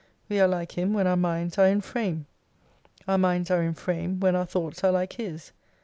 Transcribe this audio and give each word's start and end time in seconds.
"We 0.29 0.39
are 0.39 0.47
like 0.47 0.79
Him 0.79 0.93
when 0.93 1.05
our 1.05 1.15
minds 1.15 1.59
are 1.59 1.67
in 1.67 1.79
frame. 1.79 2.25
Our 3.07 3.19
minds 3.19 3.51
are 3.51 3.61
in 3.61 3.75
frame 3.75 4.19
when 4.19 4.35
our 4.35 4.47
thoughts 4.47 4.83
are 4.83 4.91
like 4.91 5.13
His. 5.13 5.51